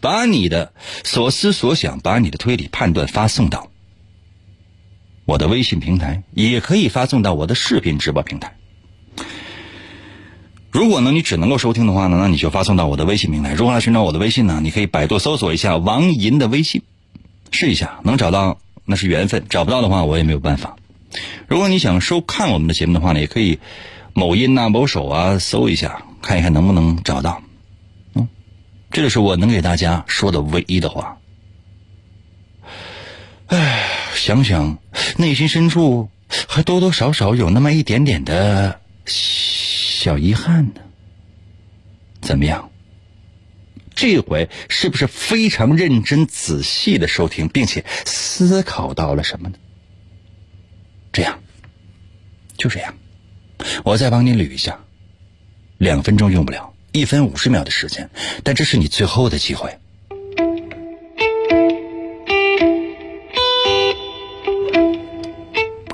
[0.00, 0.74] 把你的
[1.04, 3.71] 所思所想，把你的推理判断发送到
[5.32, 8.54] 我的微信平台，也可以发送到我的视频直播平台。
[10.70, 13.54] 如果呢，你只能够收听的话呢，那你就发送到我的微信平台。
[13.54, 14.60] 如何来寻找我的微信呢？
[14.62, 16.82] 你可以百度搜索一下王银的微信，
[17.50, 20.76] 试一下，能找到那是缘分，找不到的话我也没有办法。
[21.48, 23.58] 如果你想收看我们的节目的话呢，也可以
[24.12, 27.40] 某音呐、某手啊搜一下，看一看能不能找到。
[28.12, 28.28] 嗯，
[28.90, 31.16] 这就是我能给大家说的唯一的话。
[33.46, 33.88] 唉，
[34.24, 34.78] 想想
[35.16, 36.08] 内心深处
[36.46, 38.80] 还多多少少有那么一点点的。
[39.04, 40.80] 小遗憾呢？
[42.20, 42.70] 怎么样？
[43.96, 49.56] 这回是不是非常认真仔细的收听，并且思考到了什么呢？
[51.12, 51.42] 这样，
[52.56, 52.94] 就这样，
[53.82, 54.78] 我再帮你捋一下。
[55.78, 58.08] 两分钟用不了，一分五十秒的时间，
[58.44, 59.80] 但这是你最后的机会。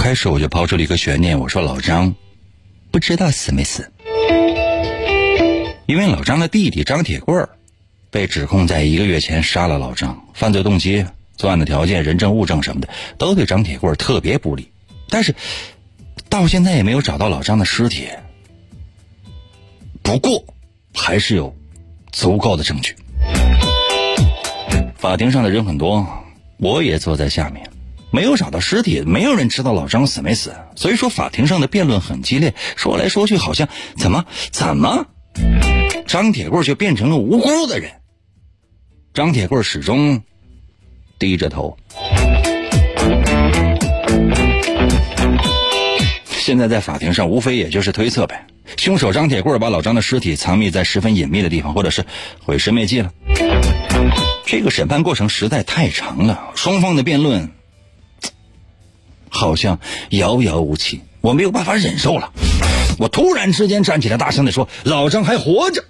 [0.08, 2.14] 开始我就抛出了一个悬念，我说老张
[2.90, 3.92] 不知道死没死。
[5.84, 7.50] 因为老张的弟弟张铁棍儿
[8.10, 11.04] 被指控在一个月前杀了老张，犯罪动机、
[11.36, 12.88] 作案的条件、人证物证什么的
[13.18, 14.72] 都对张铁棍儿特别不利，
[15.10, 15.34] 但是
[16.30, 18.08] 到现在也没有找到老张的尸体。
[20.00, 20.42] 不过
[20.94, 21.54] 还是有
[22.12, 22.96] 足够的证据。
[24.96, 26.06] 法庭上的人很多，
[26.56, 27.70] 我也坐在下面，
[28.10, 35.06] 没有找到尸体，没有人知道老张死没死，所以说法庭上的辩论很激烈，说来说去好像怎么怎么。
[36.06, 37.90] 张铁棍却变成了无辜的人。
[39.12, 40.22] 张铁棍始终
[41.18, 41.76] 低着头。
[46.30, 48.46] 现在在法庭上，无非也就是推测呗。
[48.78, 52.06] 凶手张铁棍把老张的尸体藏匿在十分隐秘的地方，或者是
[52.42, 53.12] 毁尸灭迹了。
[54.46, 57.50] 这个审判过程实在太长了，双方的辩论
[59.30, 59.78] 好像
[60.10, 62.32] 遥遥无期，我没有办法忍受了。
[62.98, 65.84] 我突然之间站起来，大声的说：“老张还活着！”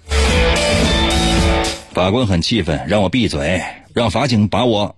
[1.93, 3.63] 法官很气愤，让我闭嘴，
[3.93, 4.95] 让法警把我。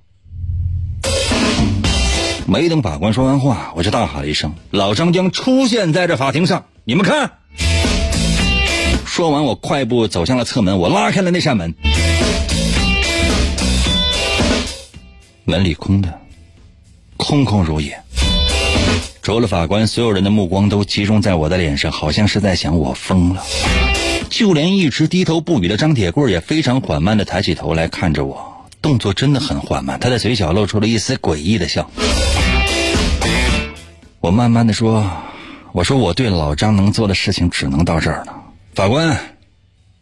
[2.46, 6.66] 没等法官说完话，我就大喊了一声：“老张将出现在这法庭上！
[6.84, 7.32] 你们看！”
[9.06, 11.74] 说完，我快步走向了侧门，我拉开了那扇门，
[15.46, 16.20] 门里空的，
[17.16, 18.01] 空空如也。
[19.22, 23.44] 除了法官，所有人的目光都集中在我的脸上，好像是在想我疯了。
[24.32, 30.00] 就连一直低头不语的张铁棍也非常缓慢的抬起头来看着我，动作真的很缓慢。
[30.00, 31.88] 他的嘴角露出了一丝诡异的笑。
[34.20, 35.08] 我慢慢的说
[35.72, 38.36] ：“我说我对老张能做的事情只能到这儿了。”
[38.74, 39.18] 法官，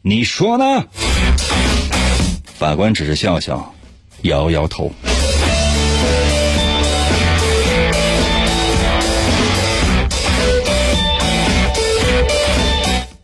[0.01, 0.86] 你说呢？
[2.45, 3.74] 法官只是笑笑，
[4.22, 4.91] 摇摇头。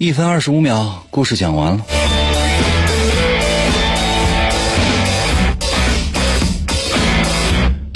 [0.05, 1.85] 一分二十五秒，故事讲完了。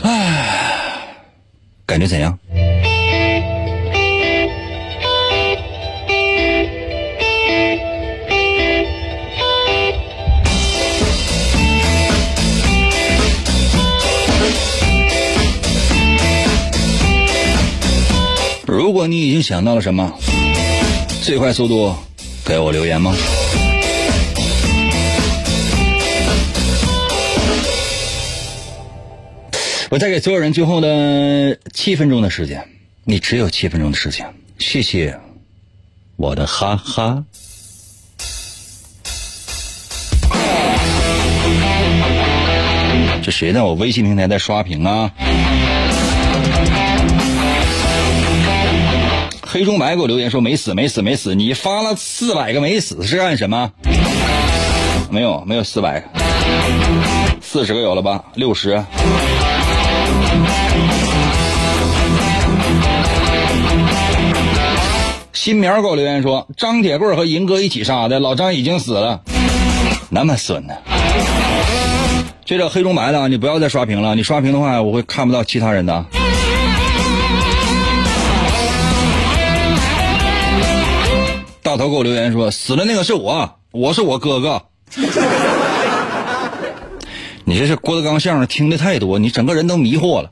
[0.02, 1.14] 唉，
[1.86, 2.40] 感觉怎样？
[18.66, 20.12] 如果你已经想到了什么？
[21.30, 21.96] 最快速度，
[22.44, 23.16] 给我留言吗？
[29.92, 32.68] 我再给所有人最后的七分钟的时间，
[33.04, 34.26] 你只有七分钟的时间。
[34.58, 35.20] 谢谢，
[36.16, 37.24] 我的哈哈。
[43.22, 45.12] 这谁在我微信平台在刷屏啊？
[49.52, 53.72] 黑中白给我留言说没死没死没死，你发了四百个没死是干什么？
[55.10, 56.08] 没有没有四百个，
[57.42, 58.26] 四十个有了吧？
[58.36, 58.84] 六十。
[65.34, 69.22] 新苗给我留言说张铁棍和银哥一起杀的老张已经死了，
[70.12, 70.76] 那么损呢？
[72.46, 73.28] 这黑中白呢？
[73.28, 76.06] 你不要再刷屏了，你刷屏的话我会看不到其他人的。
[81.70, 84.64] 大头给我留言说，死的那个是我，我是我哥哥。
[87.46, 90.32] 你这是郭德纲相声听的太多，你整个人都迷惑了。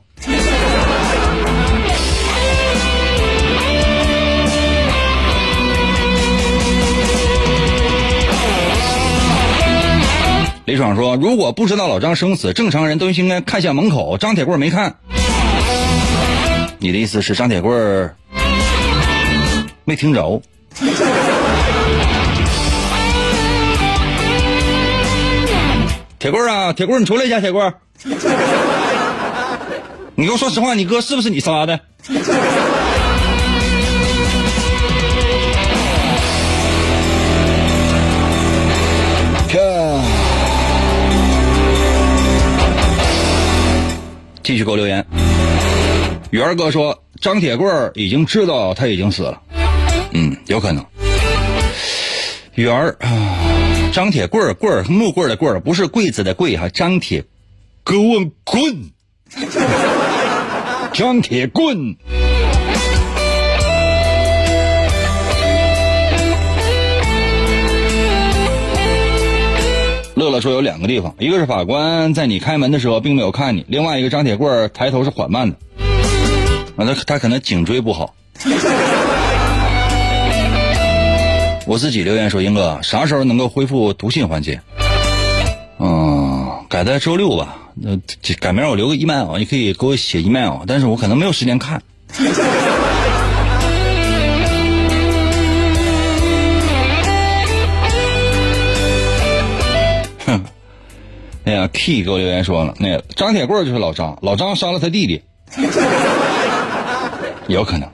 [10.64, 14.18] 李爽说：“如果不知道老张生死，正常人都应该看向门口。
[14.18, 14.96] 张铁棍没看，
[16.80, 18.12] 你的意思是张铁棍
[19.84, 20.42] 没听着？
[26.18, 27.72] 铁棍啊，铁棍，你出来一下，铁棍，
[30.14, 31.78] 你给我说实话，你哥是不是你杀的？”
[44.42, 45.04] 继续给我留言，
[46.30, 49.38] 元哥说张铁棍已经知道他已经死了，
[50.12, 50.84] 嗯，有可能。
[52.54, 57.24] 圆儿啊，张铁棍儿棍儿木棍儿的棍儿不是柜子的柜哈，张铁
[57.84, 58.90] 棍棍，
[60.92, 61.96] 张铁棍。
[70.16, 75.56] 乐乐说有两个地方，一个是法官在你开门的时候并没有看你，另外一个张铁棍抬头是缓慢的，
[76.76, 78.16] 啊，他他可能颈椎不好。
[81.68, 84.58] 我自己留言说，英哥啥时候能够恢复读信环节？
[85.78, 87.58] 嗯，改在周六吧。
[87.74, 87.90] 那
[88.40, 91.82] 改明儿我留个 email，你可以给我写 email，但是我可能没有时间看。
[100.24, 100.42] 哼
[101.44, 105.22] 哎呀，Key 给我留言说了，那个张铁棍就是老张，老张杀了他弟弟，
[107.46, 107.86] 有可能。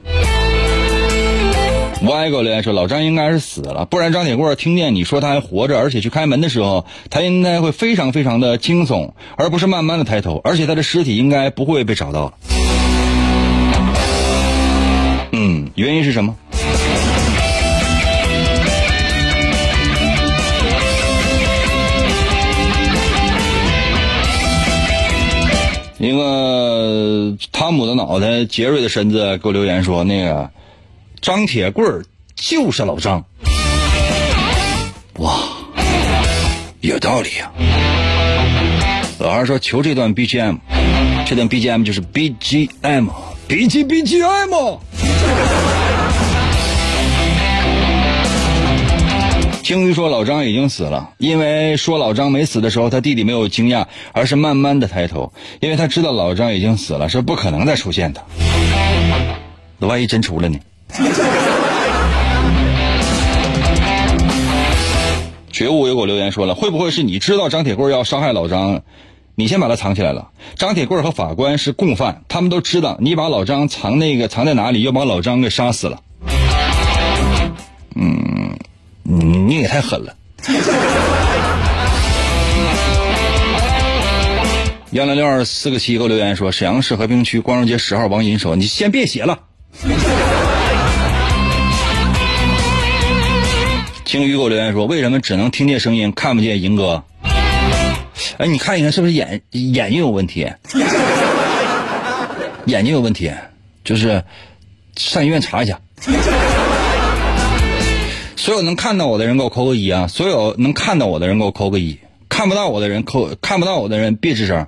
[2.05, 12.35] Y 给我留言说，老张应该是死了，不然张铁棍听见你说他还活着，而且去开门的时候，他应该会非常非常的惊悚，而不是慢慢的抬头，而且他的尸体应该不会被找到了。
[15.33, 16.37] 嗯，原因是什么？
[25.99, 30.51] 一个汤姆的脑袋，杰瑞的身子，给我留言说：“那个
[31.25, 32.05] 张铁棍
[32.37, 33.25] 就是老张。”
[35.20, 35.41] 哇，
[36.83, 37.51] 有道理呀！
[39.18, 40.59] 老二说：“求这段 BGM，
[41.25, 44.79] 这段 BGM 就是 BGM，B G BGM。”
[49.64, 58.22] 鲸鱼说：“老张已经死了，因为说老张没死的时候，他弟弟没有惊讶，而是慢慢的抬头，因为他知道老张已经死了，是不可能再出现的。
[59.79, 60.59] 那万一真出了呢？”
[65.51, 68.82] 觉悟又给我留言说了：“会不会是你知道张铁棍要伤害老张，
[69.34, 70.28] 你先把他藏起来了？
[70.57, 76.01] 张铁棍和法官是共犯，他们都知道你把老张藏那个藏在哪里，又把老张给杀死了。”
[77.97, 78.57] 嗯。
[79.03, 80.14] 你你也太狠了！
[84.92, 89.38] 幺零六二四个七给我留言说，沈阳市和平区光荣街十号王银说，你先别写了。
[94.15, 97.03] 鲸鱼给我留言说，为什么只能听见声音，看不见银哥？
[98.39, 100.49] 哎，你看一看是不是眼眼睛有问题？
[102.67, 103.33] 眼睛有问题，
[103.83, 104.23] 就是
[104.95, 105.81] 上医院查一下。
[108.37, 110.07] 所有能看到我的人给我扣个一啊！
[110.07, 111.99] 所有能看到我的人给我扣个一，
[112.29, 114.65] 看不到我的人扣看不到我的人别吱声。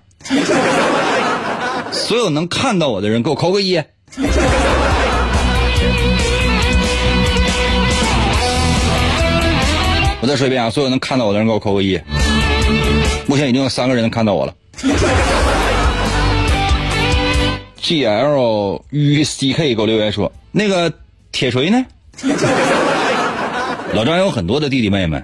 [1.93, 3.81] 所有能看到我的人给我扣个一。
[10.27, 10.69] 我再说一遍啊！
[10.69, 11.97] 所有能看到我的人给我扣个一。
[13.29, 14.53] 目前已经有三个人能看到我了。
[17.77, 20.93] G L U C K 给我留言说：“那个
[21.31, 21.87] 铁锤呢？”
[23.95, 25.23] 老张有很多的弟弟妹妹，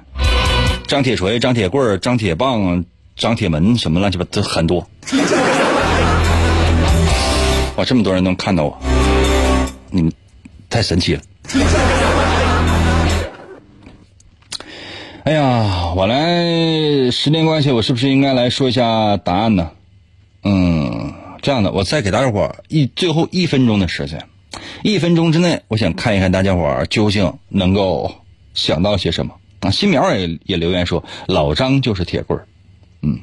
[0.87, 2.85] 张铁锤、张铁棍、张铁棒、
[3.17, 4.87] 张铁门，什么乱七八糟很多。
[7.75, 8.79] 哇，这么多人能看到我，
[9.91, 10.13] 你们
[10.71, 11.23] 太神奇了。
[15.25, 19.71] 哎呀，我来时间关系，我是不是应该来说一下答案呢？
[20.43, 24.21] 嗯，这样的，我再给大家伙一最后一分钟的时间，
[24.83, 28.13] 一分钟之内，我想看一看大家伙究竟能够
[28.53, 29.71] 想到些什么啊！
[29.71, 32.49] 新苗也也留言说，老张就是铁棍儿。
[33.03, 33.21] 嗯，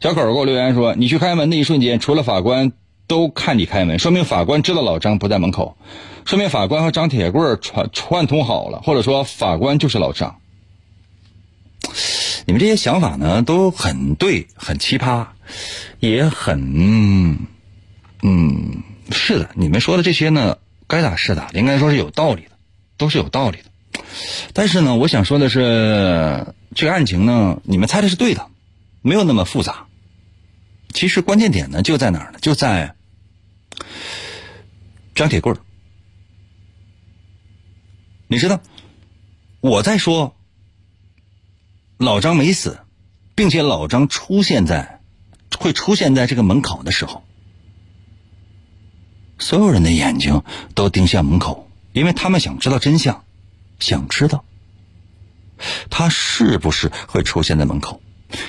[0.00, 2.72] 小狗给我留言说，你去开门的一瞬间，除了法官
[3.06, 5.76] 都看你开门，说明法官知道老张不在门口，
[6.24, 10.39] 说明法官和张铁棍串串通好了，或者说法官就是老张。
[12.50, 15.24] 你们这些想法呢，都很对，很奇葩，
[16.00, 17.38] 也很，
[18.22, 18.82] 嗯，
[19.12, 22.50] 是的，你们说的这些呢，该打是打，应该说是有道理的，
[22.96, 24.02] 都是有道理的。
[24.52, 26.44] 但是呢，我想说的是，
[26.74, 28.48] 这个案情呢，你们猜的是对的，
[29.00, 29.86] 没有那么复杂。
[30.92, 32.40] 其实关键点呢，就在哪儿呢？
[32.42, 32.96] 就在
[35.14, 35.58] 张铁棍儿。
[38.26, 38.60] 你知道，
[39.60, 40.34] 我在说。
[42.00, 42.78] 老张没死，
[43.34, 45.02] 并且老张出现在，
[45.58, 47.22] 会出现在这个门口的时候，
[49.38, 50.42] 所有人的眼睛
[50.74, 53.22] 都盯向门口，因为他们想知道真相，
[53.80, 54.46] 想知道
[55.90, 58.00] 他是不是会出现在门口。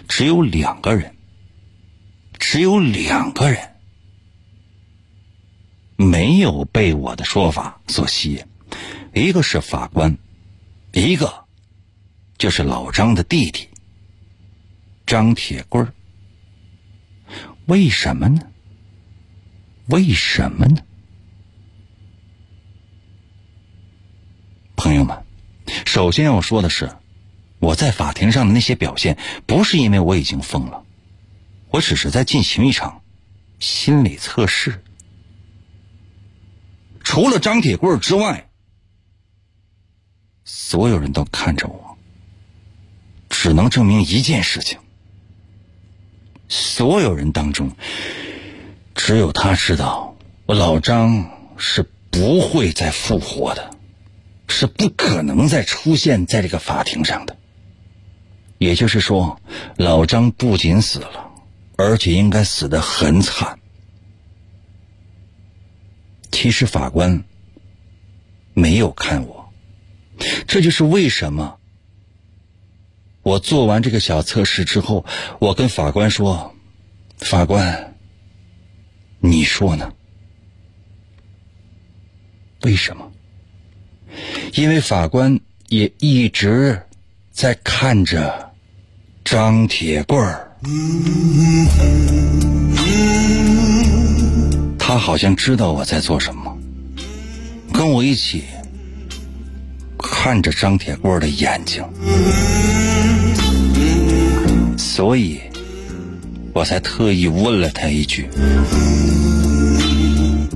[0.07, 1.17] 只有两个人，
[2.39, 3.75] 只有两个人
[5.97, 8.45] 没有被我的说法所吸引，
[9.13, 10.17] 一个是法官，
[10.93, 11.41] 一个。
[12.41, 13.69] 就是老张的弟弟
[15.05, 15.93] 张铁棍儿，
[17.67, 18.41] 为什么呢？
[19.89, 20.81] 为什么呢？
[24.75, 25.23] 朋友们，
[25.85, 26.91] 首先要说的是，
[27.59, 29.15] 我在法庭上的那些表现，
[29.45, 30.83] 不是因为我已经疯了，
[31.69, 33.03] 我只是在进行一场
[33.59, 34.83] 心理测试。
[37.03, 38.49] 除了张铁棍之外，
[40.43, 41.90] 所有人都看着我。
[43.41, 44.77] 只能证明一件事情：
[46.47, 47.71] 所有人当中，
[48.93, 50.15] 只有他知道，
[50.45, 53.75] 我老张是不会再复活的，
[54.47, 57.35] 是不可能再出现在这个法庭上的。
[58.59, 59.41] 也就是说，
[59.75, 61.31] 老张不仅死了，
[61.77, 63.57] 而且应该死的很惨。
[66.31, 67.23] 其实法官
[68.53, 69.51] 没有看我，
[70.45, 71.57] 这就是为什么。
[73.24, 75.05] 我做完这个小测试之后，
[75.39, 76.53] 我跟法官说
[77.19, 77.95] ：“法官，
[79.19, 79.91] 你说呢？
[82.63, 83.11] 为什么？
[84.55, 86.82] 因为法官也一直
[87.32, 88.51] 在看着
[89.24, 90.51] 张铁棍儿，
[94.80, 96.57] 他好像知道我在做什么，
[97.72, 98.43] 跟我一起
[99.99, 101.84] 看着张铁棍儿的眼睛。”
[104.82, 105.39] 所以，
[106.53, 108.27] 我才特意问了他一句，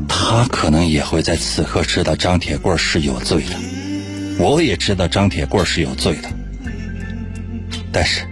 [0.07, 3.55] 他可能也会在此刻知道张铁棍是有罪的，
[4.39, 6.30] 我也知道张铁棍是有罪的，
[7.91, 8.26] 但是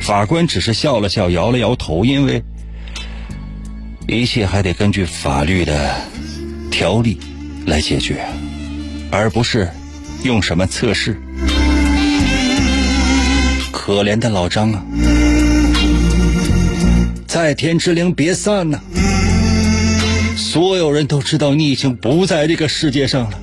[0.00, 2.42] 法官只是笑了笑，摇了摇头，因为
[4.08, 5.94] 一切还得根据法律的
[6.70, 7.18] 条例
[7.64, 8.26] 来解决，
[9.10, 9.70] 而不是
[10.24, 11.16] 用什么测试。
[13.94, 14.82] 可怜的老张啊！
[17.26, 18.80] 在天之灵别散呐！
[20.34, 23.38] 所有人都知道你已经不在这个世界上了，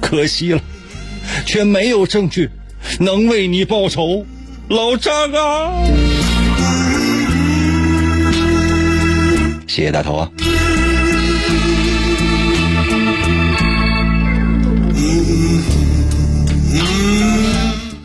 [0.00, 0.60] 可惜了，
[1.44, 2.48] 却没有证据
[3.00, 4.24] 能为你报仇，
[4.68, 5.82] 老张啊！
[9.66, 10.30] 谢谢大头啊！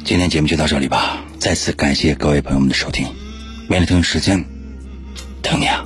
[0.03, 3.05] 今天节目就到这里吧，再次感谢各位朋友们的收听，
[3.69, 4.43] 明天同一时间。
[5.43, 5.85] 等你啊。